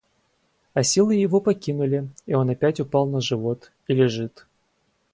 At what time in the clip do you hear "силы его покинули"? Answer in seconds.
0.83-2.09